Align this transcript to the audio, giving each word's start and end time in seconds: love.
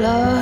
love. 0.00 0.39